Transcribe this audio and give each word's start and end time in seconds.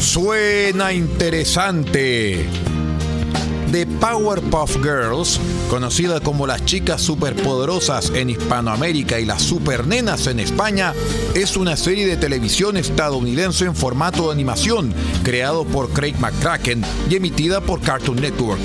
Suena 0.00 0.92
interesante. 0.92 2.46
The 3.72 3.86
Powerpuff 3.86 4.76
Girls, 4.82 5.38
conocida 5.68 6.20
como 6.20 6.46
las 6.46 6.64
chicas 6.64 7.02
superpoderosas 7.02 8.10
en 8.14 8.30
Hispanoamérica 8.30 9.20
y 9.20 9.26
las 9.26 9.42
supernenas 9.42 10.26
en 10.26 10.40
España, 10.40 10.94
es 11.34 11.56
una 11.56 11.76
serie 11.76 12.06
de 12.06 12.16
televisión 12.16 12.78
estadounidense 12.78 13.66
en 13.66 13.74
formato 13.74 14.28
de 14.28 14.32
animación, 14.32 14.94
creado 15.22 15.64
por 15.64 15.90
Craig 15.90 16.14
McCracken 16.18 16.82
y 17.10 17.16
emitida 17.16 17.60
por 17.60 17.80
Cartoon 17.80 18.20
Network. 18.20 18.60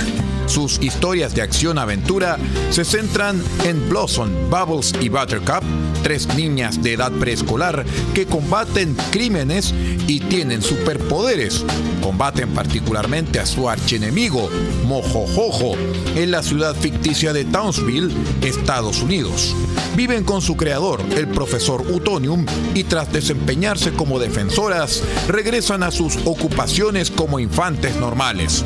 Sus 0.53 0.79
historias 0.83 1.33
de 1.33 1.41
acción-aventura 1.41 2.37
se 2.69 2.85
centran 2.85 3.41
en 3.65 3.89
Blossom, 3.89 4.29
Bubbles 4.51 4.93
y 5.01 5.09
Buttercup, 5.09 5.63
tres 6.03 6.27
niñas 6.35 6.83
de 6.83 6.93
edad 6.93 7.11
preescolar 7.13 7.83
que 8.13 8.27
combaten 8.27 8.95
crímenes 9.09 9.73
y 10.05 10.19
tienen 10.19 10.61
superpoderes. 10.61 11.65
Combaten 12.03 12.49
particularmente 12.53 13.39
a 13.39 13.47
su 13.47 13.67
archienemigo, 13.67 14.47
Mojojojo, 14.85 15.73
en 16.15 16.29
la 16.29 16.43
ciudad 16.43 16.75
ficticia 16.75 17.33
de 17.33 17.45
Townsville, 17.45 18.13
Estados 18.43 19.01
Unidos. 19.01 19.55
Viven 19.95 20.23
con 20.23 20.43
su 20.43 20.55
creador, 20.55 21.01
el 21.17 21.29
profesor 21.29 21.81
Utonium, 21.81 22.45
y 22.75 22.83
tras 22.83 23.11
desempeñarse 23.11 23.91
como 23.93 24.19
defensoras, 24.19 25.01
regresan 25.27 25.81
a 25.81 25.89
sus 25.89 26.17
ocupaciones 26.25 27.09
como 27.09 27.39
infantes 27.39 27.95
normales. 27.95 28.63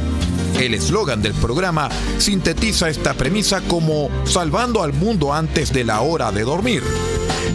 El 0.55 0.73
eslogan 0.73 1.21
del 1.21 1.33
programa 1.33 1.89
sintetiza 2.17 2.89
esta 2.89 3.13
premisa 3.13 3.61
como 3.61 4.09
salvando 4.25 4.83
al 4.83 4.93
mundo 4.93 5.33
antes 5.33 5.71
de 5.71 5.83
la 5.83 6.01
hora 6.01 6.31
de 6.31 6.43
dormir. 6.43 6.83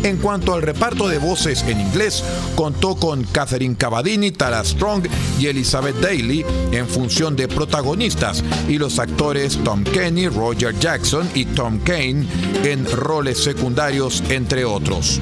En 0.02 0.16
cuanto 0.16 0.52
al 0.52 0.62
reparto 0.62 1.06
de 1.06 1.19
voces 1.19 1.62
en 1.62 1.80
inglés, 1.80 2.24
contó 2.56 2.97
con 2.97 3.23
Catherine 3.23 3.77
Cavadini, 3.77 4.33
Tara 4.33 4.65
Strong 4.65 5.06
y 5.38 5.47
Elizabeth 5.47 5.97
Daly 6.01 6.45
en 6.73 6.88
función 6.88 7.37
de 7.37 7.47
protagonistas 7.47 8.42
y 8.69 8.78
los 8.78 8.98
actores 8.98 9.59
Tom 9.62 9.84
Kenny, 9.84 10.28
Roger 10.28 10.77
Jackson 10.78 11.28
y 11.34 11.44
Tom 11.44 11.78
Kane 11.78 12.27
en 12.64 12.84
roles 12.91 13.42
secundarios, 13.42 14.25
entre 14.28 14.64
otros. 14.64 15.20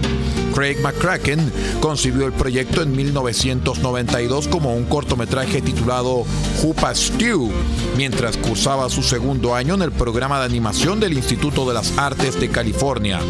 Craig 0.55 0.79
McCracken 0.83 1.53
concibió 1.81 2.27
el 2.27 2.33
proyecto 2.33 2.83
en 2.83 2.95
1992 2.95 4.49
como 4.49 4.75
un 4.75 4.85
cortometraje 4.85 5.63
titulado 5.63 6.25
Hoopa 6.63 6.95
Stew, 6.95 7.51
mientras 7.97 8.37
cursaba 8.37 8.89
su 8.89 9.03
segundo 9.03 9.55
año 9.55 9.75
en 9.75 9.83
el 9.83 9.93
programa 9.93 10.39
de 10.41 10.47
animación 10.47 11.01
del 11.01 11.13
Instituto 11.13 11.67
de 11.69 11.75
las 11.75 11.97
Artes 11.99 12.41
de 12.41 12.49
California. 12.49 13.21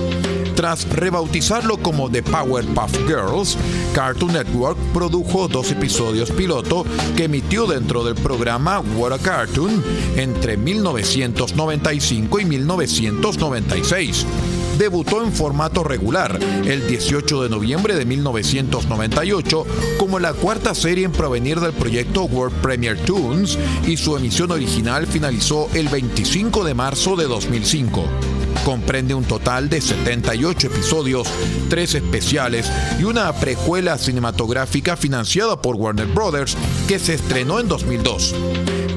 Tras 0.55 0.85
rebautizarlo 1.41 1.79
como 1.79 2.11
The 2.11 2.23
Powerpuff 2.23 2.93
Girls, 3.07 3.57
Cartoon 3.95 4.35
Network 4.35 4.77
produjo 4.93 5.49
dos 5.49 5.71
episodios 5.73 6.31
piloto 6.31 6.85
que 7.17 7.25
emitió 7.25 7.67
dentro 7.67 8.05
del 8.05 8.15
programa 8.15 8.81
What 8.81 9.13
a 9.13 9.19
Cartoon 9.19 9.83
entre 10.17 10.59
1995 10.59 12.41
y 12.41 12.45
1996 12.45 14.27
debutó 14.79 15.23
en 15.23 15.33
formato 15.33 15.83
regular 15.83 16.39
el 16.65 16.87
18 16.87 17.43
de 17.43 17.49
noviembre 17.49 17.95
de 17.95 18.05
1998 18.05 19.67
como 19.99 20.19
la 20.19 20.35
cuarta 20.35 20.75
serie 20.75 21.07
en 21.07 21.13
provenir 21.13 21.61
del 21.61 21.73
proyecto 21.73 22.25
World 22.25 22.57
Premier 22.61 22.99
Toons 22.99 23.59
y 23.87 23.97
su 23.97 24.17
emisión 24.17 24.51
original 24.51 25.07
finalizó 25.07 25.69
el 25.75 25.89
25 25.89 26.65
de 26.65 26.75
marzo 26.75 27.17
de 27.17 27.27
2005. 27.27 28.30
Comprende 28.65 29.15
un 29.15 29.25
total 29.25 29.69
de 29.69 29.81
78 29.81 30.67
episodios, 30.67 31.29
tres 31.69 31.95
especiales 31.95 32.71
y 32.99 33.05
una 33.05 33.33
precuela 33.33 33.97
cinematográfica 33.99 34.97
financiada 34.97 35.61
por 35.61 35.77
Warner 35.77 36.07
Brothers 36.07 36.57
que 36.87 36.99
se 36.99 37.15
estrenó 37.15 37.59
en 37.59 37.69
2002 37.69 38.35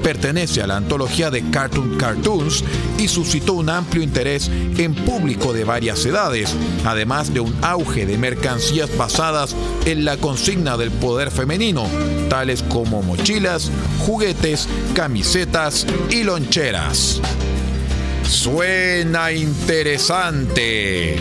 pertenece 0.03 0.61
a 0.61 0.67
la 0.67 0.75
antología 0.75 1.31
de 1.31 1.49
Cartoon 1.49 1.97
Cartoons 1.97 2.63
y 2.99 3.07
suscitó 3.07 3.53
un 3.53 3.69
amplio 3.69 4.03
interés 4.03 4.51
en 4.77 4.93
público 4.93 5.53
de 5.53 5.63
varias 5.63 6.05
edades, 6.05 6.53
además 6.85 7.33
de 7.33 7.39
un 7.39 7.55
auge 7.63 8.05
de 8.05 8.17
mercancías 8.17 8.95
basadas 8.97 9.55
en 9.85 10.05
la 10.05 10.17
consigna 10.17 10.77
del 10.77 10.91
poder 10.91 11.31
femenino, 11.31 11.87
tales 12.29 12.61
como 12.63 13.01
mochilas, 13.01 13.71
juguetes, 14.05 14.67
camisetas 14.93 15.87
y 16.11 16.23
loncheras. 16.23 17.21
Suena 18.27 19.31
interesante. 19.31 21.17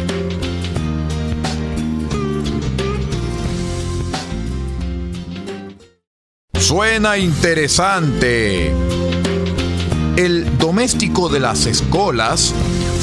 Suena 6.58 7.18
interesante. 7.18 8.72
El 10.16 10.58
doméstico 10.58 11.28
de 11.28 11.40
las 11.40 11.66
escolas 11.66 12.54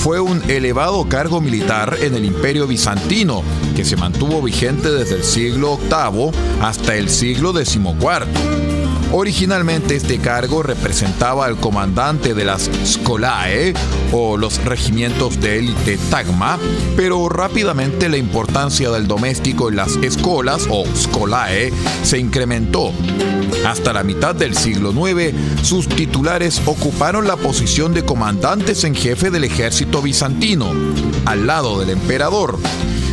fue 0.04 0.20
un 0.20 0.42
elevado 0.50 1.08
cargo 1.10 1.42
militar 1.42 1.98
en 2.02 2.16
el 2.16 2.24
imperio 2.24 2.68
bizantino 2.68 3.44
que 3.76 3.84
se 3.84 3.98
mantuvo 3.98 4.42
vigente 4.42 4.90
desde 4.90 5.16
el 5.16 5.24
siglo 5.24 5.78
VIII 5.78 6.32
hasta 6.62 6.96
el 6.96 7.10
siglo 7.10 7.52
XIV. 7.52 8.69
Originalmente 9.12 9.96
este 9.96 10.20
cargo 10.20 10.62
representaba 10.62 11.46
al 11.46 11.60
comandante 11.60 12.36
de 12.36 12.46
las 12.46 12.70
Scolae 12.86 13.74
o 14.12 14.38
los 14.38 14.64
regimientos 14.64 15.42
de 15.42 15.58
élite 15.58 15.98
Tagma, 16.12 16.60
pero 16.96 17.28
rápidamente 17.28 18.08
la 18.08 18.18
importancia 18.18 18.92
del 18.92 19.08
doméstico 19.08 19.70
en 19.70 19.78
las 19.78 19.96
escolas 19.98 20.68
o 20.70 20.86
Scolae 20.96 21.74
se 22.04 22.20
incrementó. 22.20 22.92
Hasta 23.66 23.94
la 23.94 24.04
mitad 24.04 24.36
del 24.36 24.56
siglo 24.56 24.92
IX, 24.92 25.34
sus 25.64 25.90
titulares 25.90 26.62
ocuparon 26.66 27.28
la 27.28 27.36
posición 27.36 27.96
de 27.96 28.06
comandantes 28.06 28.84
en 28.84 28.94
jefe 28.94 29.32
del 29.32 29.44
ejército 29.44 30.04
bizantino, 30.04 30.72
al 31.26 31.48
lado 31.48 31.80
del 31.80 31.90
emperador. 31.90 32.60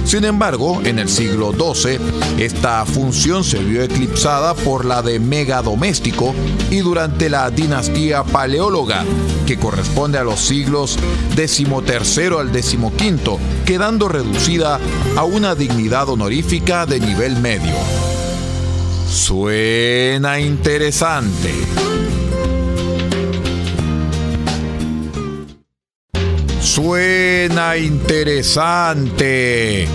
Sin 0.07 0.25
embargo, 0.25 0.81
en 0.85 1.01
el 1.01 1.09
siglo 1.09 1.53
XII, 1.53 1.99
esta 2.39 2.87
función 2.87 3.43
se 3.43 3.59
vio 3.59 3.83
eclipsada 3.83 4.55
por 4.55 4.85
la 4.85 5.03
de 5.03 5.19
megadoméstico 5.19 6.33
y 6.71 6.79
durante 6.79 7.29
la 7.29 7.51
dinastía 7.51 8.23
paleóloga, 8.23 9.05
que 9.49 9.59
corresponde 9.59 10.19
a 10.19 10.23
los 10.23 10.39
siglos 10.39 10.97
XIII 11.35 12.39
al 12.39 12.53
XV, 12.89 13.37
quedando 13.65 14.09
reducida 14.09 14.79
a 15.17 15.25
una 15.25 15.57
dignidad 15.57 16.09
honorífica 16.09 16.87
de 16.87 17.01
nivel 17.01 17.41
medio. 17.41 17.75
Suena 19.11 20.39
interesante. 20.39 21.53
Suena 26.77 27.77
interesante. 27.79 29.89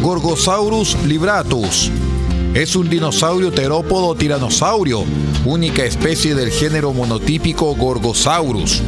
Gorgosaurus 0.00 0.96
libratus. 1.04 1.90
Es 2.54 2.76
un 2.76 2.88
dinosaurio 2.88 3.50
terópodo 3.50 4.14
tiranosaurio, 4.14 5.04
única 5.44 5.82
especie 5.82 6.36
del 6.36 6.52
género 6.52 6.92
monotípico 6.92 7.74
Gorgosaurus. 7.74 8.80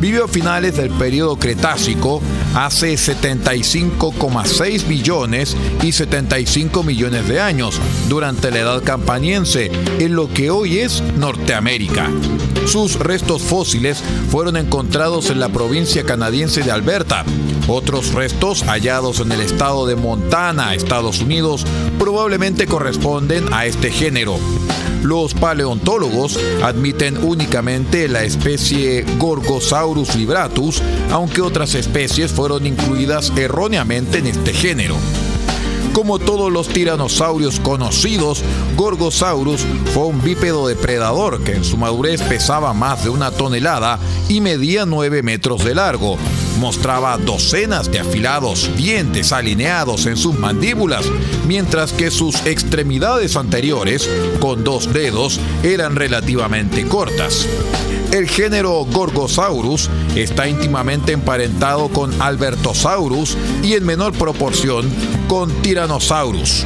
Vivió 0.00 0.24
a 0.24 0.28
finales 0.28 0.76
del 0.76 0.90
periodo 0.90 1.36
Cretácico, 1.36 2.20
hace 2.56 2.94
75,6 2.94 4.88
millones 4.88 5.56
y 5.84 5.92
75 5.92 6.82
millones 6.82 7.28
de 7.28 7.40
años, 7.40 7.80
durante 8.08 8.50
la 8.50 8.58
edad 8.58 8.82
campaniense, 8.82 9.70
en 10.00 10.16
lo 10.16 10.28
que 10.28 10.50
hoy 10.50 10.80
es 10.80 11.00
Norteamérica. 11.16 12.10
Sus 12.68 12.98
restos 12.98 13.40
fósiles 13.40 14.04
fueron 14.30 14.58
encontrados 14.58 15.30
en 15.30 15.40
la 15.40 15.48
provincia 15.48 16.04
canadiense 16.04 16.62
de 16.62 16.70
Alberta. 16.70 17.24
Otros 17.66 18.12
restos 18.12 18.62
hallados 18.64 19.20
en 19.20 19.32
el 19.32 19.40
estado 19.40 19.86
de 19.86 19.96
Montana, 19.96 20.74
Estados 20.74 21.20
Unidos, 21.22 21.64
probablemente 21.98 22.66
corresponden 22.66 23.50
a 23.54 23.64
este 23.64 23.90
género. 23.90 24.38
Los 25.02 25.32
paleontólogos 25.32 26.38
admiten 26.62 27.16
únicamente 27.24 28.06
la 28.06 28.24
especie 28.24 29.06
Gorgosaurus 29.16 30.14
libratus, 30.14 30.82
aunque 31.10 31.40
otras 31.40 31.74
especies 31.74 32.32
fueron 32.32 32.66
incluidas 32.66 33.32
erróneamente 33.34 34.18
en 34.18 34.26
este 34.26 34.52
género. 34.52 34.96
Como 35.98 36.20
todos 36.20 36.52
los 36.52 36.68
tiranosaurios 36.68 37.58
conocidos, 37.58 38.44
Gorgosaurus 38.76 39.62
fue 39.92 40.04
un 40.04 40.22
bípedo 40.22 40.68
depredador 40.68 41.42
que 41.42 41.56
en 41.56 41.64
su 41.64 41.76
madurez 41.76 42.22
pesaba 42.22 42.72
más 42.72 43.02
de 43.02 43.10
una 43.10 43.32
tonelada 43.32 43.98
y 44.28 44.40
medía 44.40 44.86
9 44.86 45.24
metros 45.24 45.64
de 45.64 45.74
largo. 45.74 46.16
Mostraba 46.60 47.18
docenas 47.18 47.90
de 47.90 47.98
afilados 47.98 48.70
dientes 48.76 49.32
alineados 49.32 50.06
en 50.06 50.16
sus 50.16 50.38
mandíbulas, 50.38 51.04
mientras 51.48 51.92
que 51.92 52.12
sus 52.12 52.46
extremidades 52.46 53.34
anteriores, 53.34 54.08
con 54.38 54.62
dos 54.62 54.92
dedos, 54.92 55.40
eran 55.64 55.96
relativamente 55.96 56.86
cortas. 56.86 57.48
El 58.12 58.26
género 58.26 58.86
Gorgosaurus 58.86 59.90
está 60.16 60.48
íntimamente 60.48 61.12
emparentado 61.12 61.88
con 61.88 62.20
Albertosaurus 62.22 63.36
y 63.62 63.74
en 63.74 63.84
menor 63.84 64.14
proporción 64.14 64.90
con 65.28 65.50
Tyrannosaurus. 65.62 66.64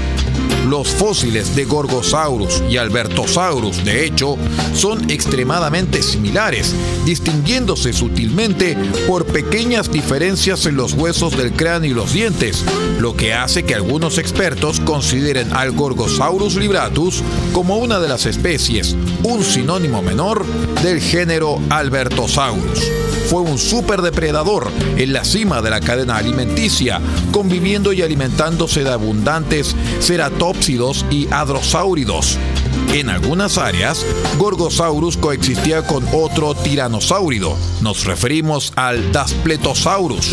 Los 0.72 0.88
fósiles 0.88 1.54
de 1.54 1.66
Gorgosaurus 1.66 2.62
y 2.66 2.78
Albertosaurus, 2.78 3.84
de 3.84 4.06
hecho, 4.06 4.38
son 4.72 5.10
extremadamente 5.10 6.02
similares, 6.02 6.74
distinguiéndose 7.04 7.92
sutilmente 7.92 8.74
por 9.06 9.26
pequeñas 9.26 9.92
diferencias 9.92 10.64
en 10.64 10.76
los 10.76 10.94
huesos 10.94 11.36
del 11.36 11.52
cráneo 11.52 11.90
y 11.90 11.94
los 11.94 12.14
dientes, 12.14 12.64
lo 13.00 13.14
que 13.14 13.34
hace 13.34 13.64
que 13.64 13.74
algunos 13.74 14.16
expertos 14.16 14.80
consideren 14.80 15.52
al 15.52 15.72
Gorgosaurus 15.72 16.54
libratus 16.54 17.22
como 17.52 17.76
una 17.76 18.00
de 18.00 18.08
las 18.08 18.24
especies, 18.24 18.96
un 19.24 19.44
sinónimo 19.44 20.00
menor 20.00 20.46
del 20.82 21.02
género 21.02 21.60
Albertosaurus 21.68 23.11
fue 23.32 23.40
un 23.40 23.56
superdepredador 23.56 24.70
en 24.98 25.14
la 25.14 25.24
cima 25.24 25.62
de 25.62 25.70
la 25.70 25.80
cadena 25.80 26.18
alimenticia, 26.18 27.00
conviviendo 27.30 27.94
y 27.94 28.02
alimentándose 28.02 28.84
de 28.84 28.90
abundantes 28.90 29.74
ceratópsidos 30.00 31.06
y 31.10 31.28
hadrosáuridos. 31.30 32.36
En 32.92 33.08
algunas 33.08 33.56
áreas, 33.56 34.04
Gorgosaurus 34.36 35.16
coexistía 35.16 35.86
con 35.86 36.06
otro 36.12 36.54
tiranosáurido. 36.54 37.56
Nos 37.80 38.04
referimos 38.04 38.74
al 38.76 39.12
Daspletosaurus. 39.12 40.32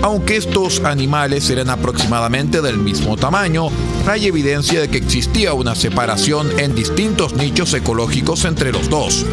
Aunque 0.00 0.36
estos 0.36 0.84
animales 0.84 1.50
eran 1.50 1.68
aproximadamente 1.68 2.62
del 2.62 2.78
mismo 2.78 3.16
tamaño, 3.16 3.70
hay 4.06 4.28
evidencia 4.28 4.80
de 4.80 4.88
que 4.88 4.98
existía 4.98 5.52
una 5.52 5.74
separación 5.74 6.48
en 6.60 6.76
distintos 6.76 7.34
nichos 7.34 7.74
ecológicos 7.74 8.44
entre 8.44 8.70
los 8.70 8.88
dos. 8.88 9.26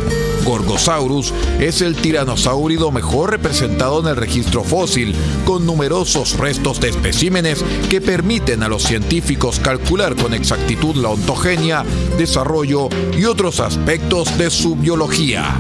Gorgosaurus 0.48 1.34
es 1.60 1.82
el 1.82 1.98
tiranosáurido 1.98 2.90
mejor 2.90 3.32
representado 3.32 4.00
en 4.00 4.08
el 4.08 4.16
registro 4.16 4.64
fósil, 4.64 5.14
con 5.46 5.66
numerosos 5.66 6.38
restos 6.38 6.80
de 6.80 6.88
especímenes 6.90 7.66
que 7.90 8.00
permiten 8.00 8.64
a 8.64 8.70
los 8.70 8.84
científicos 8.84 9.60
calcular 9.60 10.16
con 10.16 10.34
exactitud 10.34 10.96
la 10.96 11.10
ontogenia, 11.10 11.84
desarrollo 12.18 12.88
y 13.18 13.26
otros 13.26 13.60
aspectos 13.60 14.38
de 14.38 14.50
su 14.50 14.78
biología. 14.78 15.60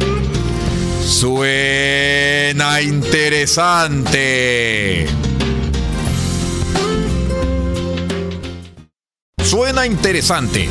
Suena 1.05 2.81
interesante. 2.81 3.97
Suena 9.43 9.85
interesante. 9.85 10.69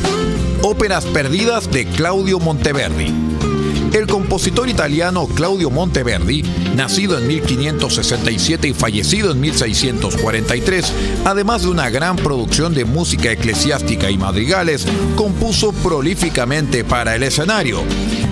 Óperas 0.63 1.05
perdidas 1.05 1.71
de 1.71 1.85
Claudio 1.85 2.39
Monteverdi. 2.39 3.46
El 3.93 4.05
compositor 4.07 4.69
italiano 4.69 5.27
Claudio 5.27 5.69
Monteverdi, 5.69 6.43
nacido 6.75 7.17
en 7.17 7.27
1567 7.27 8.67
y 8.67 8.73
fallecido 8.73 9.31
en 9.31 9.39
1643, 9.39 10.93
además 11.25 11.63
de 11.63 11.69
una 11.69 11.89
gran 11.89 12.15
producción 12.15 12.73
de 12.73 12.85
música 12.85 13.31
eclesiástica 13.31 14.11
y 14.11 14.17
madrigales, 14.17 14.85
compuso 15.15 15.71
prolíficamente 15.71 16.83
para 16.83 17.15
el 17.15 17.23
escenario. 17.23 17.83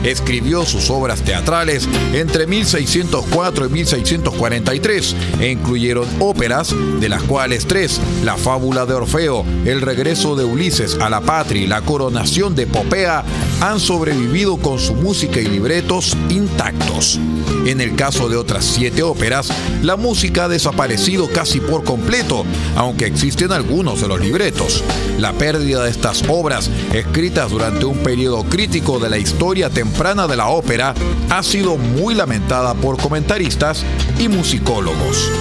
Escribió 0.03 0.65
sus 0.65 0.91
obras 0.91 1.21
teatrales 1.21 1.89
entre 2.13 2.45
1604 2.45 3.65
y 3.65 3.69
1643 3.69 5.15
e 5.39 5.51
incluyeron 5.51 6.07
óperas, 6.19 6.75
de 6.99 7.09
las 7.09 7.23
cuales 7.23 7.65
tres, 7.65 7.99
La 8.23 8.37
fábula 8.37 8.85
de 8.85 8.93
Orfeo, 8.93 9.43
El 9.65 9.81
regreso 9.81 10.35
de 10.35 10.43
Ulises 10.43 10.99
a 11.01 11.09
la 11.09 11.21
patria 11.21 11.63
y 11.63 11.67
La 11.67 11.81
coronación 11.81 12.55
de 12.55 12.67
Popea, 12.67 13.23
han 13.61 13.79
sobrevivido 13.79 14.57
con 14.57 14.79
su 14.79 14.93
música 14.93 15.39
y 15.39 15.45
libretos 15.45 16.15
intactos. 16.29 17.19
En 17.65 17.81
el 17.81 17.95
caso 17.95 18.29
de 18.29 18.37
otras 18.37 18.63
siete 18.63 19.01
óperas, 19.01 19.49
la 19.81 19.95
música 19.95 20.45
ha 20.45 20.47
desaparecido 20.47 21.29
casi 21.29 21.59
por 21.59 21.83
completo, 21.83 22.45
aunque 22.75 23.05
existen 23.05 23.51
algunos 23.51 24.01
de 24.01 24.07
los 24.07 24.19
libretos. 24.19 24.83
La 25.19 25.33
pérdida 25.33 25.83
de 25.83 25.89
estas 25.89 26.23
obras, 26.27 26.69
escritas 26.93 27.49
durante 27.49 27.85
un 27.85 27.97
periodo 27.97 28.43
crítico 28.43 28.99
de 28.99 29.09
la 29.09 29.17
historia 29.17 29.69
temprana 29.69 30.27
de 30.27 30.37
la 30.37 30.47
ópera, 30.49 30.93
ha 31.29 31.41
sido 31.41 31.77
muy 31.77 32.13
lamentada 32.13 32.75
por 32.75 32.97
comentaristas 32.97 33.83
y 34.19 34.27
musicólogos. 34.27 35.31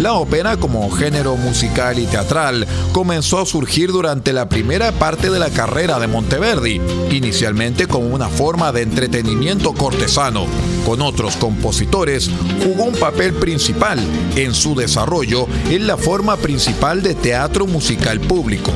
La 0.00 0.14
ópera 0.14 0.56
como 0.56 0.90
género 0.90 1.36
musical 1.36 1.98
y 1.98 2.06
teatral 2.06 2.66
comenzó 2.92 3.38
a 3.38 3.46
surgir 3.46 3.90
durante 3.90 4.32
la 4.32 4.48
primera 4.48 4.92
parte 4.92 5.30
de 5.30 5.38
la 5.38 5.50
carrera 5.50 5.98
de 5.98 6.06
Monteverdi, 6.06 6.80
inicialmente 7.10 7.86
como 7.86 8.06
una 8.06 8.28
forma 8.28 8.72
de 8.72 8.82
entretenimiento 8.82 9.72
cortesano. 9.74 10.46
Con 10.86 11.02
otros 11.02 11.36
compositores 11.36 12.30
jugó 12.64 12.84
un 12.84 12.94
papel 12.94 13.34
principal 13.34 13.98
en 14.36 14.54
su 14.54 14.74
desarrollo 14.74 15.46
en 15.70 15.86
la 15.86 15.96
forma 15.96 16.36
principal 16.36 17.02
de 17.02 17.14
teatro 17.14 17.66
musical 17.66 18.20
público. 18.20 18.72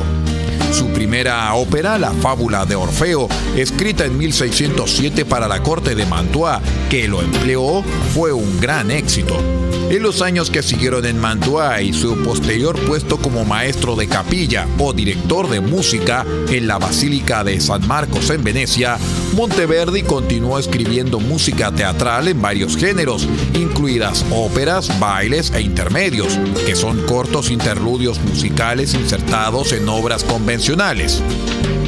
Su 0.73 0.89
primera 0.89 1.53
ópera, 1.55 1.99
La 1.99 2.13
Fábula 2.13 2.65
de 2.65 2.77
Orfeo, 2.77 3.29
escrita 3.57 4.07
en 4.07 4.17
1607 4.17 5.27
para 5.27 5.47
la 5.47 5.63
corte 5.63 5.95
de 5.95 6.07
Mantua, 6.07 6.63
que 6.89 7.09
lo 7.09 7.21
empleó, 7.21 7.83
fue 8.15 8.33
un 8.33 8.59
gran 8.59 8.91
éxito. 8.91 9.62
En 9.93 10.03
los 10.03 10.23
años 10.23 10.49
que 10.49 10.63
siguieron 10.63 11.05
en 11.05 11.19
Mantua 11.19 11.83
y 11.83 11.93
su 11.93 12.17
posterior 12.23 12.81
puesto 12.87 13.19
como 13.19 13.45
maestro 13.45 13.95
de 13.95 14.09
capilla 14.09 14.67
o 14.79 14.95
director 14.95 15.51
de 15.51 15.61
música 15.61 16.25
en 16.49 16.67
la 16.67 16.79
Basílica 16.79 17.45
de 17.45 17.61
San 17.61 17.87
Marcos 17.87 18.31
en 18.31 18.43
Venecia, 18.43 18.97
Monteverdi 19.37 20.03
continuó 20.03 20.59
escribiendo 20.59 21.21
música 21.21 21.71
teatral 21.73 22.29
en 22.29 22.41
varios 22.41 22.75
géneros, 22.75 23.29
incluidas 23.53 24.25
óperas, 24.31 24.99
bailes 24.99 25.51
e 25.51 25.61
intermedios, 25.61 26.39
que 26.65 26.75
son 26.75 27.03
cortos 27.03 27.51
interludios 27.51 28.19
musicales 28.21 28.95
insertados 28.95 29.75
en 29.75 29.87
obras 29.91 30.25
convencionales. 30.25 31.23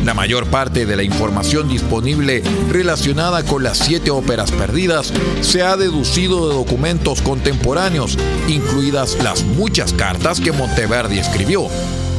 La 0.05 0.12
mayor 0.12 0.47
parte 0.47 0.85
de 0.85 0.97
la 0.97 1.03
información 1.03 1.67
disponible 1.67 2.43
relacionada 2.71 3.43
con 3.43 3.62
las 3.62 3.79
siete 3.79 4.11
óperas 4.11 4.51
perdidas 4.53 5.11
se 5.41 5.62
ha 5.62 5.79
deducido 5.79 6.49
de 6.49 6.55
documentos 6.55 7.23
contemporáneos, 7.23 8.19
incluidas 8.47 9.17
las 9.23 9.45
muchas 9.45 9.95
cartas 9.95 10.41
que 10.41 10.53
Monteverdi 10.53 11.19
escribió. 11.19 11.69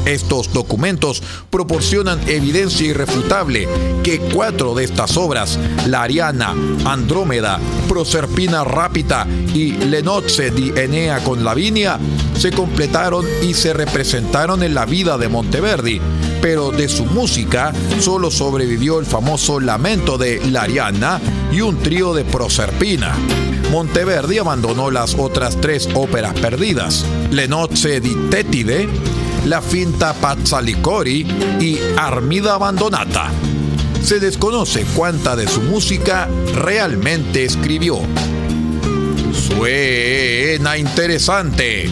Estos 0.05 0.53
documentos 0.53 1.23
proporcionan 1.49 2.19
evidencia 2.27 2.87
irrefutable 2.87 3.67
que 4.03 4.19
cuatro 4.19 4.75
de 4.75 4.83
estas 4.83 5.17
obras, 5.17 5.57
La 5.87 6.03
Ariana, 6.03 6.53
Andrómeda, 6.85 7.59
Proserpina 7.89 8.63
Rápita 8.63 9.25
y 9.53 9.71
Lenoce 9.71 10.51
di 10.51 10.71
Enea 10.75 11.23
con 11.23 11.43
Lavinia, 11.43 11.99
se 12.37 12.51
completaron 12.51 13.25
y 13.41 13.55
se 13.55 13.73
representaron 13.73 14.61
en 14.61 14.75
la 14.75 14.85
vida 14.85 15.17
de 15.17 15.27
Monteverdi, 15.27 15.99
pero 16.39 16.69
de 16.69 16.87
su 16.87 17.05
música 17.05 17.73
solo 17.99 18.29
sobrevivió 18.29 18.99
el 18.99 19.07
famoso 19.07 19.59
Lamento 19.59 20.19
de 20.19 20.39
La 20.51 20.63
Ariana 20.63 21.19
y 21.51 21.61
un 21.61 21.77
trío 21.79 22.13
de 22.13 22.25
Proserpina. 22.25 23.15
Monteverdi 23.71 24.37
abandonó 24.37 24.91
las 24.91 25.15
otras 25.15 25.59
tres 25.59 25.89
óperas 25.95 26.39
perdidas, 26.39 27.03
Lenoce 27.31 27.99
di 27.99 28.15
Tetide, 28.29 28.87
la 29.45 29.61
finta 29.61 30.13
Pazzalicori 30.13 31.25
y 31.59 31.79
Armida 31.97 32.55
Abandonata. 32.55 33.31
Se 34.01 34.19
desconoce 34.19 34.85
cuánta 34.95 35.35
de 35.35 35.47
su 35.47 35.61
música 35.61 36.27
realmente 36.53 37.45
escribió. 37.45 37.99
Suena 39.33 40.77
interesante. 40.77 41.89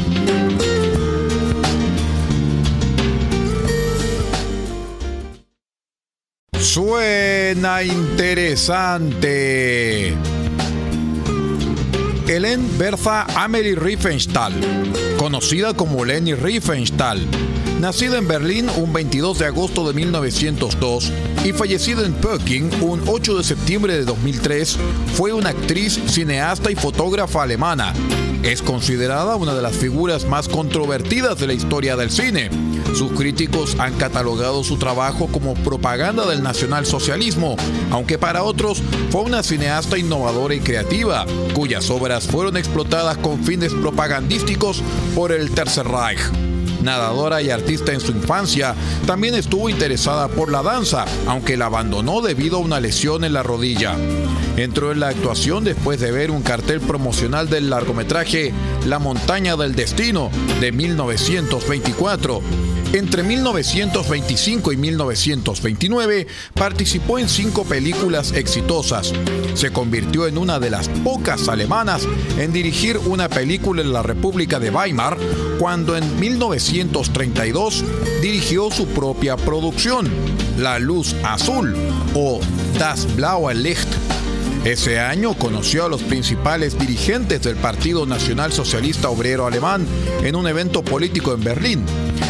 Suena 6.60 7.84
interesante. 7.84 8.74
Helen 12.44 12.78
Bertha 12.78 13.26
Amelie 13.38 13.74
Riefenstahl, 13.74 14.54
conocida 15.18 15.74
como 15.74 16.04
Leni 16.04 16.34
Riefenstahl, 16.34 17.26
nacida 17.80 18.18
en 18.18 18.28
Berlín 18.28 18.68
un 18.76 18.92
22 18.92 19.40
de 19.40 19.46
agosto 19.46 19.88
de 19.88 19.94
1902 19.94 21.14
y 21.46 21.54
fallecida 21.54 22.06
en 22.06 22.12
Peking 22.12 22.70
un 22.82 23.02
8 23.08 23.38
de 23.38 23.44
septiembre 23.46 23.94
de 23.94 24.04
2003, 24.04 24.78
fue 25.14 25.32
una 25.32 25.52
actriz, 25.52 25.98
cineasta 26.08 26.70
y 26.70 26.76
fotógrafa 26.76 27.44
alemana. 27.44 27.94
Es 28.44 28.62
considerada 28.62 29.38
una 29.38 29.56
de 29.56 29.62
las 29.62 29.76
figuras 29.76 30.26
más 30.26 30.50
controvertidas 30.50 31.40
de 31.40 31.48
la 31.48 31.54
historia 31.54 31.96
del 31.96 32.12
cine. 32.12 32.50
Sus 32.94 33.14
críticos 33.14 33.78
han 33.80 33.94
catalogado 33.94 34.66
su 34.66 34.78
trabajo 34.78 35.28
como 35.28 35.54
propaganda 35.56 36.28
del 36.28 36.44
nacionalsocialismo, 36.44 37.56
aunque 37.90 38.18
para 38.18 38.44
otros 38.44 38.84
fue 39.12 39.22
una 39.22 39.44
cineasta 39.44 39.98
innovadora 39.98 40.56
y 40.56 40.60
creativa, 40.60 41.26
cuyas 41.54 41.90
obras 41.90 42.28
fueron 42.28 42.58
explotadas 42.58 43.18
con 43.18 43.42
fines 43.44 43.74
propagandísticos 43.74 44.84
por 45.16 45.32
el 45.32 45.52
Tercer 45.52 45.88
Reich. 45.88 46.53
Nadadora 46.84 47.42
y 47.42 47.50
artista 47.50 47.94
en 47.94 48.00
su 48.00 48.12
infancia, 48.12 48.76
también 49.06 49.36
estuvo 49.36 49.70
interesada 49.70 50.28
por 50.28 50.52
la 50.52 50.62
danza, 50.62 51.06
aunque 51.28 51.58
la 51.58 51.66
abandonó 51.66 52.22
debido 52.22 52.58
a 52.58 52.62
una 52.62 52.80
lesión 52.80 53.24
en 53.24 53.34
la 53.34 53.44
rodilla. 53.44 53.96
Entró 54.58 54.92
en 54.92 55.00
la 55.00 55.08
actuación 55.08 55.64
después 55.64 56.00
de 56.00 56.12
ver 56.12 56.30
un 56.30 56.44
cartel 56.44 56.80
promocional 56.80 57.50
del 57.50 57.70
largometraje 57.70 58.54
La 58.86 59.00
montaña 59.00 59.56
del 59.56 59.74
destino 59.74 60.30
de 60.62 60.72
1924 60.72 62.42
Entre 62.94 63.24
1925 63.24 64.72
y 64.72 64.78
1929 64.78 66.28
participó 66.54 67.18
en 67.18 67.28
cinco 67.28 67.66
películas 67.66 68.34
exitosas. 68.34 69.12
Se 69.56 69.72
convirtió 69.72 70.28
en 70.28 70.38
una 70.38 70.60
de 70.60 70.70
las 70.70 70.90
pocas 70.90 71.50
alemanas 71.50 72.08
en 72.38 72.54
dirigir 72.54 73.00
una 73.00 73.30
película 73.30 73.82
en 73.82 73.94
la 73.94 74.04
República 74.04 74.60
de 74.60 74.70
Weimar 74.70 75.18
cuando 75.58 75.98
en 75.98 76.20
1932 76.20 77.84
dirigió 78.22 78.70
su 78.70 78.86
propia 78.86 79.38
producción, 79.38 80.08
La 80.60 80.78
Luz 80.78 81.16
Azul 81.24 81.76
o 82.14 82.42
Das 82.78 83.08
Blaue 83.16 83.56
Licht 83.56 84.03
ese 84.66 84.98
año 84.98 85.34
conoció 85.34 85.84
a 85.84 85.90
los 85.90 86.02
principales 86.04 86.80
dirigentes 86.80 87.42
del 87.42 87.58
Partido 87.58 88.06
Nacional 88.06 88.54
Socialista 88.54 89.10
Obrero 89.10 89.46
Alemán 89.46 89.86
en 90.24 90.38
un 90.38 90.48
evento 90.48 90.84
político 90.84 91.34
en 91.34 91.44
Berlín. 91.44 91.86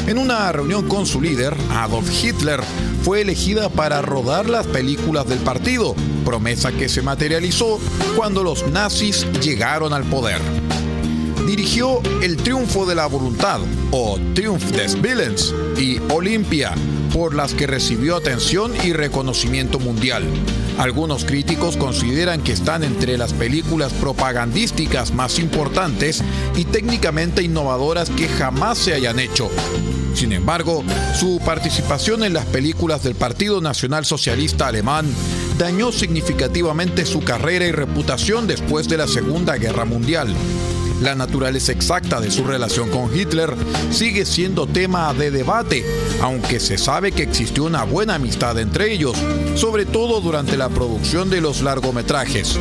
En 0.07 0.17
una 0.17 0.51
reunión 0.51 0.87
con 0.87 1.05
su 1.05 1.21
líder, 1.21 1.53
Adolf 1.69 2.09
Hitler, 2.23 2.59
fue 3.03 3.21
elegida 3.21 3.69
para 3.69 4.01
rodar 4.01 4.49
las 4.49 4.65
películas 4.65 5.27
del 5.27 5.39
partido, 5.39 5.95
promesa 6.25 6.71
que 6.71 6.89
se 6.89 7.03
materializó 7.03 7.79
cuando 8.15 8.43
los 8.43 8.67
nazis 8.67 9.27
llegaron 9.39 9.93
al 9.93 10.03
poder. 10.03 10.39
Dirigió 11.45 12.01
El 12.23 12.37
Triunfo 12.37 12.87
de 12.87 12.95
la 12.95 13.05
Voluntad 13.05 13.59
o 13.91 14.17
Triumph 14.33 14.63
des 14.71 14.95
Willens 14.95 15.53
y 15.77 15.99
Olimpia, 16.09 16.71
por 17.13 17.35
las 17.35 17.53
que 17.53 17.67
recibió 17.67 18.15
atención 18.15 18.73
y 18.83 18.93
reconocimiento 18.93 19.77
mundial. 19.77 20.23
Algunos 20.77 21.23
críticos 21.23 21.77
consideran 21.77 22.41
que 22.41 22.51
están 22.51 22.83
entre 22.83 23.17
las 23.17 23.33
películas 23.33 23.93
propagandísticas 23.93 25.13
más 25.13 25.39
importantes 25.39 26.23
y 26.55 26.65
técnicamente 26.65 27.43
innovadoras 27.43 28.09
que 28.09 28.27
jamás 28.27 28.79
se 28.79 28.93
hayan 28.93 29.19
hecho. 29.19 29.49
Sin 30.15 30.31
embargo, 30.31 30.83
su 31.19 31.39
participación 31.43 32.23
en 32.23 32.33
las 32.33 32.45
películas 32.45 33.03
del 33.03 33.15
Partido 33.15 33.61
Nacional 33.61 34.05
Socialista 34.05 34.67
Alemán 34.67 35.07
dañó 35.57 35.91
significativamente 35.91 37.05
su 37.05 37.21
carrera 37.21 37.65
y 37.65 37.71
reputación 37.71 38.47
después 38.47 38.87
de 38.89 38.97
la 38.97 39.07
Segunda 39.07 39.55
Guerra 39.57 39.85
Mundial. 39.85 40.33
La 41.03 41.13
naturaleza 41.15 41.71
exacta 41.73 42.21
de 42.21 42.31
su 42.31 42.45
relación 42.45 42.89
con 42.89 43.13
Hitler 43.13 43.53
sigue 43.91 44.25
siendo 44.25 44.67
tema 44.67 45.13
de 45.13 45.31
debate, 45.31 45.83
aunque 46.21 46.61
se 46.61 46.77
sabe 46.77 47.11
que 47.11 47.23
existió 47.23 47.65
una 47.65 47.83
buena 47.83 48.15
amistad 48.15 48.57
entre 48.57 48.93
ellos, 48.93 49.17
sobre 49.55 49.85
todo 49.85 50.21
durante 50.21 50.55
la 50.55 50.69
producción 50.69 51.29
de 51.29 51.41
los 51.41 51.61
largometrajes. 51.61 52.57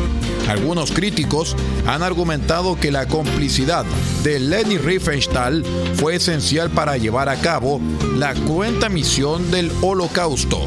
Algunos 0.48 0.90
críticos 0.90 1.54
han 1.86 2.02
argumentado 2.02 2.80
que 2.80 2.90
la 2.90 3.06
complicidad 3.06 3.84
de 4.24 4.40
Leni 4.40 4.76
Riefenstahl 4.76 5.64
fue 5.94 6.16
esencial 6.16 6.70
para 6.70 6.96
llevar 6.96 7.28
a 7.28 7.36
cabo 7.36 7.80
la 8.16 8.34
cuenta 8.34 8.88
misión 8.88 9.52
del 9.52 9.70
Holocausto. 9.82 10.66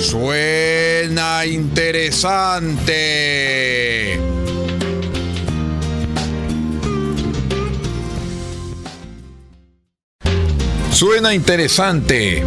Suena 0.00 1.44
interesante. 1.44 4.35
Suena 10.96 11.34
interesante. 11.34 12.42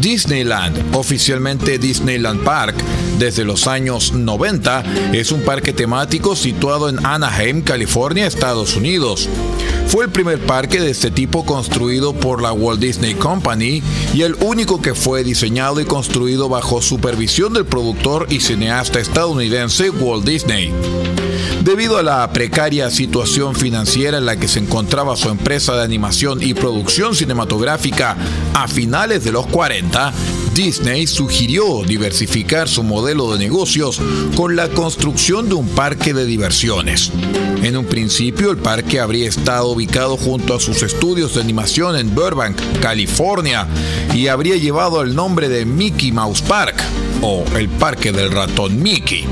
Disneyland, 0.00 0.94
oficialmente 0.94 1.80
Disneyland 1.80 2.44
Park, 2.44 2.76
desde 3.18 3.44
los 3.44 3.66
años 3.66 4.12
90, 4.12 4.84
es 5.12 5.32
un 5.32 5.40
parque 5.42 5.72
temático 5.72 6.36
situado 6.36 6.88
en 6.88 7.04
Anaheim, 7.04 7.62
California, 7.62 8.28
Estados 8.28 8.76
Unidos. 8.76 9.28
Fue 9.88 10.04
el 10.04 10.10
primer 10.10 10.38
parque 10.44 10.80
de 10.80 10.90
este 10.90 11.10
tipo 11.10 11.46
construido 11.46 12.12
por 12.12 12.42
la 12.42 12.52
Walt 12.52 12.78
Disney 12.78 13.14
Company 13.14 13.82
y 14.12 14.20
el 14.20 14.34
único 14.34 14.82
que 14.82 14.94
fue 14.94 15.24
diseñado 15.24 15.80
y 15.80 15.86
construido 15.86 16.50
bajo 16.50 16.82
supervisión 16.82 17.54
del 17.54 17.64
productor 17.64 18.26
y 18.28 18.40
cineasta 18.40 19.00
estadounidense 19.00 19.88
Walt 19.88 20.26
Disney. 20.26 20.74
Debido 21.64 21.96
a 21.96 22.02
la 22.02 22.30
precaria 22.34 22.90
situación 22.90 23.54
financiera 23.54 24.18
en 24.18 24.26
la 24.26 24.36
que 24.36 24.46
se 24.46 24.58
encontraba 24.58 25.16
su 25.16 25.30
empresa 25.30 25.74
de 25.74 25.84
animación 25.84 26.42
y 26.42 26.52
producción 26.52 27.14
cinematográfica 27.14 28.14
a 28.52 28.68
finales 28.68 29.24
de 29.24 29.32
los 29.32 29.46
40, 29.46 30.12
Disney 30.58 31.06
sugirió 31.06 31.84
diversificar 31.84 32.68
su 32.68 32.82
modelo 32.82 33.32
de 33.32 33.38
negocios 33.38 34.00
con 34.34 34.56
la 34.56 34.68
construcción 34.68 35.48
de 35.48 35.54
un 35.54 35.68
parque 35.68 36.12
de 36.12 36.26
diversiones. 36.26 37.12
En 37.62 37.76
un 37.76 37.84
principio, 37.84 38.50
el 38.50 38.56
parque 38.56 38.98
habría 38.98 39.28
estado 39.28 39.68
ubicado 39.68 40.16
junto 40.16 40.56
a 40.56 40.60
sus 40.60 40.82
estudios 40.82 41.36
de 41.36 41.42
animación 41.42 41.94
en 41.94 42.12
Burbank, 42.12 42.56
California, 42.80 43.68
y 44.12 44.26
habría 44.26 44.56
llevado 44.56 45.00
el 45.02 45.14
nombre 45.14 45.48
de 45.48 45.64
Mickey 45.64 46.10
Mouse 46.10 46.42
Park, 46.42 46.82
o 47.22 47.44
el 47.56 47.68
Parque 47.68 48.10
del 48.10 48.32
Ratón 48.32 48.82
Mickey. 48.82 49.26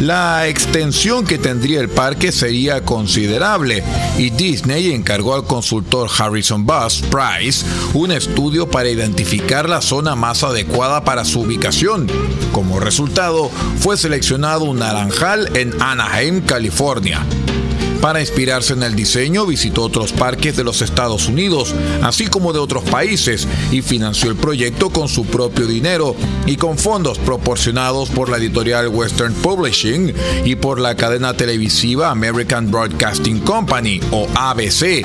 La 0.00 0.46
extensión 0.46 1.24
que 1.24 1.38
tendría 1.38 1.80
el 1.80 1.88
parque 1.88 2.30
sería 2.30 2.84
considerable 2.84 3.82
y 4.18 4.28
Disney 4.28 4.92
encargó 4.92 5.34
al 5.34 5.44
consultor 5.44 6.10
Harrison 6.18 6.66
Bus 6.66 7.02
Price 7.10 7.64
un 7.94 8.12
estudio 8.12 8.70
para 8.70 8.90
identificar 8.90 9.70
la 9.70 9.80
zona 9.80 10.14
más 10.14 10.42
adecuada 10.44 11.02
para 11.02 11.24
su 11.24 11.40
ubicación. 11.40 12.08
Como 12.52 12.78
resultado, 12.78 13.50
fue 13.78 13.96
seleccionado 13.96 14.64
un 14.64 14.80
naranjal 14.80 15.56
en 15.56 15.72
Anaheim, 15.80 16.42
California. 16.42 17.24
Para 18.00 18.20
inspirarse 18.20 18.74
en 18.74 18.82
el 18.82 18.94
diseño, 18.94 19.46
visitó 19.46 19.82
otros 19.82 20.12
parques 20.12 20.56
de 20.56 20.64
los 20.64 20.82
Estados 20.82 21.28
Unidos, 21.28 21.74
así 22.02 22.26
como 22.26 22.52
de 22.52 22.58
otros 22.58 22.84
países, 22.84 23.48
y 23.70 23.82
financió 23.82 24.30
el 24.30 24.36
proyecto 24.36 24.90
con 24.90 25.08
su 25.08 25.24
propio 25.24 25.66
dinero 25.66 26.14
y 26.46 26.56
con 26.56 26.78
fondos 26.78 27.18
proporcionados 27.18 28.10
por 28.10 28.28
la 28.28 28.36
editorial 28.36 28.88
Western 28.88 29.34
Publishing 29.34 30.12
y 30.44 30.56
por 30.56 30.80
la 30.80 30.94
cadena 30.94 31.34
televisiva 31.34 32.10
American 32.10 32.70
Broadcasting 32.70 33.40
Company, 33.40 34.00
o 34.10 34.28
ABC. 34.34 35.04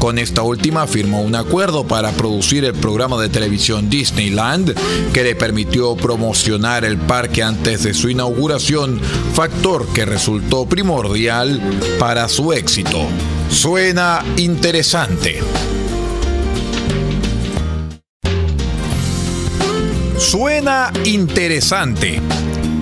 Con 0.00 0.18
esta 0.18 0.40
última 0.40 0.86
firmó 0.86 1.20
un 1.20 1.34
acuerdo 1.34 1.86
para 1.86 2.10
producir 2.12 2.64
el 2.64 2.72
programa 2.72 3.20
de 3.20 3.28
televisión 3.28 3.90
Disneyland 3.90 4.74
que 5.12 5.22
le 5.22 5.34
permitió 5.34 5.94
promocionar 5.94 6.86
el 6.86 6.96
parque 6.96 7.42
antes 7.42 7.82
de 7.82 7.92
su 7.92 8.08
inauguración, 8.08 8.98
factor 9.34 9.86
que 9.92 10.06
resultó 10.06 10.64
primordial 10.64 11.60
para 11.98 12.28
su 12.28 12.54
éxito. 12.54 12.98
Suena 13.50 14.24
interesante. 14.38 15.40
Suena 20.16 20.90
interesante. 21.04 22.22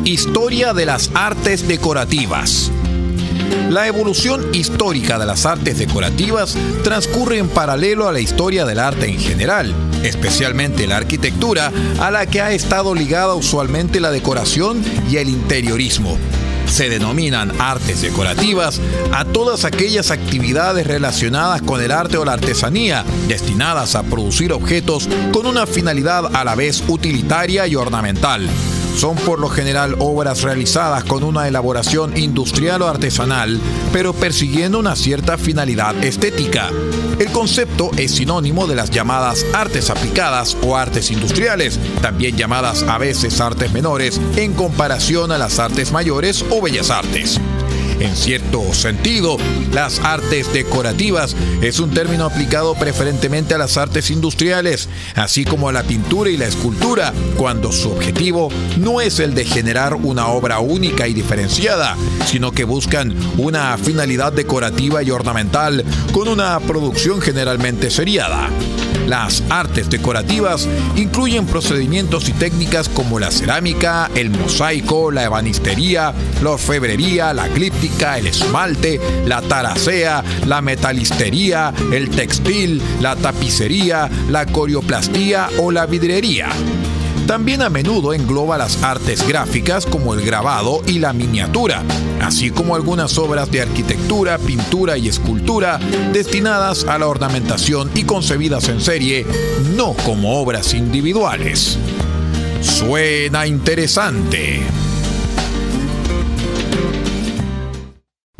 Historia 0.04 0.72
de 0.72 0.86
las 0.86 1.10
artes 1.14 1.66
decorativas. 1.66 2.70
La 3.70 3.86
evolución 3.86 4.54
histórica 4.54 5.18
de 5.18 5.26
las 5.26 5.46
artes 5.46 5.78
decorativas 5.78 6.56
transcurre 6.82 7.38
en 7.38 7.48
paralelo 7.48 8.08
a 8.08 8.12
la 8.12 8.20
historia 8.20 8.64
del 8.64 8.78
arte 8.78 9.06
en 9.06 9.18
general, 9.18 9.74
especialmente 10.02 10.86
la 10.86 10.96
arquitectura, 10.96 11.72
a 12.00 12.10
la 12.10 12.26
que 12.26 12.40
ha 12.40 12.52
estado 12.52 12.94
ligada 12.94 13.34
usualmente 13.34 14.00
la 14.00 14.10
decoración 14.10 14.82
y 15.10 15.16
el 15.16 15.28
interiorismo. 15.28 16.16
Se 16.66 16.90
denominan 16.90 17.52
artes 17.60 18.02
decorativas 18.02 18.80
a 19.12 19.24
todas 19.24 19.64
aquellas 19.64 20.10
actividades 20.10 20.86
relacionadas 20.86 21.62
con 21.62 21.82
el 21.82 21.92
arte 21.92 22.18
o 22.18 22.24
la 22.24 22.34
artesanía, 22.34 23.04
destinadas 23.26 23.94
a 23.94 24.02
producir 24.02 24.52
objetos 24.52 25.08
con 25.32 25.46
una 25.46 25.66
finalidad 25.66 26.36
a 26.36 26.44
la 26.44 26.54
vez 26.54 26.82
utilitaria 26.88 27.66
y 27.66 27.74
ornamental 27.74 28.48
son 28.96 29.16
por 29.16 29.40
lo 29.40 29.48
general 29.48 29.96
obras 29.98 30.42
realizadas 30.42 31.04
con 31.04 31.22
una 31.22 31.48
elaboración 31.48 32.16
industrial 32.16 32.82
o 32.82 32.88
artesanal, 32.88 33.60
pero 33.92 34.12
persiguiendo 34.12 34.78
una 34.78 34.96
cierta 34.96 35.38
finalidad 35.38 35.96
estética. 36.04 36.70
El 37.18 37.30
concepto 37.32 37.90
es 37.96 38.12
sinónimo 38.12 38.66
de 38.66 38.76
las 38.76 38.90
llamadas 38.90 39.44
artes 39.54 39.90
aplicadas 39.90 40.56
o 40.62 40.76
artes 40.76 41.10
industriales, 41.10 41.78
también 42.00 42.36
llamadas 42.36 42.82
a 42.84 42.98
veces 42.98 43.40
artes 43.40 43.72
menores, 43.72 44.20
en 44.36 44.54
comparación 44.54 45.32
a 45.32 45.38
las 45.38 45.58
artes 45.58 45.92
mayores 45.92 46.44
o 46.50 46.60
bellas 46.62 46.90
artes. 46.90 47.40
En 48.00 48.14
cierto 48.14 48.72
sentido, 48.74 49.36
las 49.72 49.98
artes 50.00 50.52
decorativas 50.52 51.34
es 51.60 51.80
un 51.80 51.90
término 51.90 52.26
aplicado 52.26 52.74
preferentemente 52.74 53.54
a 53.54 53.58
las 53.58 53.76
artes 53.76 54.10
industriales, 54.10 54.88
así 55.16 55.44
como 55.44 55.68
a 55.68 55.72
la 55.72 55.82
pintura 55.82 56.30
y 56.30 56.36
la 56.36 56.46
escultura, 56.46 57.12
cuando 57.36 57.72
su 57.72 57.90
objetivo 57.90 58.50
no 58.78 59.00
es 59.00 59.18
el 59.18 59.34
de 59.34 59.44
generar 59.44 59.94
una 59.94 60.28
obra 60.28 60.60
única 60.60 61.08
y 61.08 61.14
diferenciada, 61.14 61.96
sino 62.26 62.52
que 62.52 62.64
buscan 62.64 63.14
una 63.36 63.76
finalidad 63.78 64.32
decorativa 64.32 65.02
y 65.02 65.10
ornamental 65.10 65.84
con 66.12 66.28
una 66.28 66.58
producción 66.60 67.20
generalmente 67.20 67.90
seriada. 67.90 68.48
Las 69.08 69.42
artes 69.48 69.88
decorativas 69.88 70.68
incluyen 70.94 71.46
procedimientos 71.46 72.28
y 72.28 72.32
técnicas 72.32 72.90
como 72.90 73.18
la 73.18 73.30
cerámica, 73.30 74.10
el 74.14 74.28
mosaico, 74.28 75.10
la 75.10 75.24
ebanistería, 75.24 76.12
la 76.42 76.50
orfebrería, 76.50 77.32
la 77.32 77.48
clíptica, 77.48 78.18
el 78.18 78.26
esmalte, 78.26 79.00
la 79.24 79.40
taracea, 79.40 80.22
la 80.46 80.60
metalistería, 80.60 81.72
el 81.90 82.10
textil, 82.10 82.82
la 83.00 83.16
tapicería, 83.16 84.10
la 84.28 84.44
corioplastía 84.44 85.48
o 85.58 85.72
la 85.72 85.86
vidrería. 85.86 86.50
También 87.26 87.62
a 87.62 87.68
menudo 87.68 88.12
engloba 88.12 88.56
las 88.58 88.82
artes 88.82 89.26
gráficas 89.26 89.84
como 89.86 90.14
el 90.14 90.24
grabado 90.24 90.82
y 90.86 90.98
la 90.98 91.12
miniatura, 91.12 91.82
así 92.22 92.50
como 92.50 92.74
algunas 92.74 93.18
obras 93.18 93.50
de 93.50 93.60
arquitectura, 93.60 94.38
pintura 94.38 94.96
y 94.96 95.08
escultura 95.08 95.78
destinadas 96.12 96.84
a 96.84 96.98
la 96.98 97.06
ornamentación 97.08 97.90
y 97.94 98.04
concebidas 98.04 98.68
en 98.68 98.80
serie, 98.80 99.26
no 99.76 99.94
como 100.04 100.40
obras 100.40 100.74
individuales. 100.74 101.78
Suena 102.60 103.46
interesante. 103.46 104.62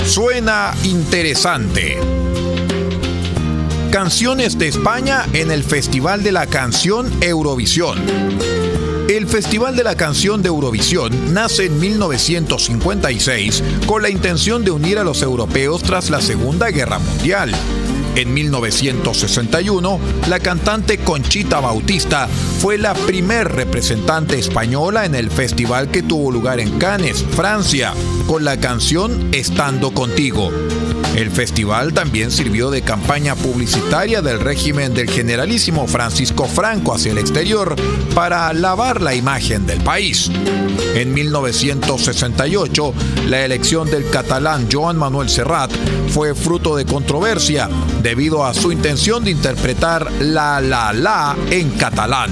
Suena 0.05 0.75
interesante. 0.85 1.99
Canciones 3.91 4.59
de 4.59 4.69
España 4.69 5.25
en 5.33 5.51
el 5.51 5.63
Festival 5.63 6.23
de 6.23 6.33
la 6.33 6.47
Canción 6.47 7.11
Eurovisión. 7.23 7.99
El 9.29 9.35
Festival 9.43 9.77
de 9.77 9.85
la 9.85 9.95
Canción 9.95 10.41
de 10.41 10.49
Eurovisión 10.49 11.35
nace 11.35 11.67
en 11.67 11.79
1956 11.79 13.63
con 13.85 14.01
la 14.01 14.09
intención 14.09 14.65
de 14.65 14.71
unir 14.71 14.99
a 14.99 15.05
los 15.05 15.21
europeos 15.21 15.83
tras 15.83 16.09
la 16.09 16.23
Segunda 16.23 16.71
Guerra 16.71 16.99
Mundial. 16.99 17.53
En 18.17 18.33
1961, 18.33 20.01
la 20.29 20.41
cantante 20.41 20.97
Conchita 20.97 21.61
Bautista 21.61 22.27
fue 22.27 22.79
la 22.79 22.95
primer 22.95 23.49
representante 23.53 24.39
española 24.39 25.05
en 25.05 25.15
el 25.15 25.31
festival 25.31 25.91
que 25.91 26.03
tuvo 26.03 26.31
lugar 26.31 26.59
en 26.59 26.79
Cannes, 26.79 27.23
Francia, 27.23 27.93
con 28.27 28.47
la 28.47 28.59
canción 28.59 29.29
Estando 29.33 29.93
contigo. 29.93 30.51
El 31.19 31.33
festival 31.33 31.93
también 31.95 32.31
sirvió 32.31 32.71
de 32.71 32.83
campaña 32.83 33.35
publicitaria 33.35 34.23
del 34.23 34.39
régimen 34.39 34.95
del 34.95 35.11
generalísimo 35.11 35.89
Francisco 35.89 36.45
Franco 36.47 36.95
hacia 36.95 37.11
el 37.11 37.19
exterior 37.19 37.75
para 38.15 38.53
lavar 38.53 39.03
la 39.03 39.17
imagen 39.17 39.67
del 39.67 39.81
país. 39.81 40.31
En 40.95 41.13
1968, 41.13 42.95
la 43.27 43.45
elección 43.45 43.91
del 43.91 44.09
catalán 44.11 44.69
Joan 44.71 44.97
Manuel 44.97 45.29
Serrat 45.29 45.73
fue 46.11 46.37
fruto 46.37 46.77
de 46.77 46.87
controversia 46.87 47.69
debido 48.01 48.47
a 48.47 48.55
su 48.55 48.71
intención 48.71 49.25
de 49.25 49.33
interpretar 49.33 50.13
la 50.21 50.61
la 50.61 50.93
la 50.93 51.37
en 51.51 51.71
catalán 51.71 52.31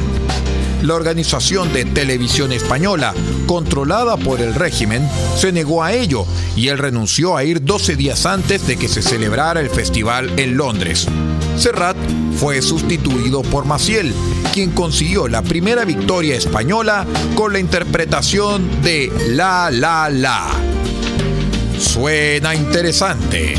la 0.87 0.95
organización 0.95 1.73
de 1.73 1.85
televisión 1.85 2.52
española, 2.52 3.12
controlada 3.47 4.16
por 4.16 4.40
el 4.40 4.55
régimen, 4.55 5.09
se 5.37 5.52
negó 5.52 5.83
a 5.83 5.93
ello 5.93 6.26
y 6.55 6.69
él 6.69 6.78
renunció 6.78 7.37
a 7.37 7.45
ir 7.45 7.64
12 7.64 7.97
días 7.97 8.25
antes 8.26 8.66
de 8.66 8.76
que 8.76 8.88
se 8.88 9.02
celebrara 9.02 9.61
el 9.61 9.71
festival 9.71 10.33
en 10.38 10.57
Londres. 10.57 11.07
Serrat 11.57 11.97
fue 12.37 12.62
sustituido 12.62 13.43
por 13.43 13.64
Maciel, 13.64 14.12
quien 14.52 14.71
consiguió 14.71 15.26
la 15.26 15.43
primera 15.43 15.85
victoria 15.85 16.37
española 16.37 17.07
con 17.35 17.52
la 17.52 17.59
interpretación 17.59 18.83
de 18.83 19.11
La 19.31 19.71
La 19.71 20.09
La. 20.09 20.47
Suena 21.78 22.55
interesante. 22.55 23.55